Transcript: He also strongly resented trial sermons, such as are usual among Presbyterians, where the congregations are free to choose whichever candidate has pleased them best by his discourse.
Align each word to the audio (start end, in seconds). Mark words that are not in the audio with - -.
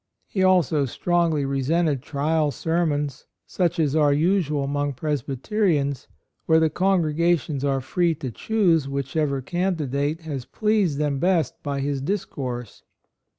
He 0.25 0.41
also 0.43 0.85
strongly 0.85 1.45
resented 1.45 2.01
trial 2.01 2.49
sermons, 2.49 3.27
such 3.45 3.79
as 3.79 3.95
are 3.95 4.11
usual 4.11 4.63
among 4.63 4.93
Presbyterians, 4.93 6.07
where 6.47 6.59
the 6.59 6.71
congregations 6.71 7.63
are 7.63 7.81
free 7.81 8.15
to 8.15 8.31
choose 8.31 8.89
whichever 8.89 9.43
candidate 9.43 10.21
has 10.21 10.43
pleased 10.45 10.97
them 10.97 11.19
best 11.19 11.61
by 11.61 11.81
his 11.81 12.01
discourse. 12.01 12.81